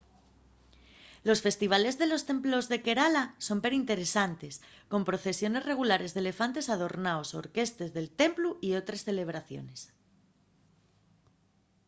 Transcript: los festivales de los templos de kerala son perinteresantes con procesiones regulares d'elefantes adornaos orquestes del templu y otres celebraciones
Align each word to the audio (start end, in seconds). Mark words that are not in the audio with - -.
los 1.27 1.41
festivales 1.45 1.95
de 2.01 2.07
los 2.11 2.25
templos 2.31 2.65
de 2.71 2.77
kerala 2.85 3.23
son 3.47 3.57
perinteresantes 3.65 4.53
con 4.91 5.01
procesiones 5.09 5.65
regulares 5.71 6.11
d'elefantes 6.11 6.69
adornaos 6.75 7.29
orquestes 7.43 7.89
del 7.97 8.07
templu 8.21 8.49
y 8.67 8.69
otres 8.81 9.05
celebraciones 9.09 9.79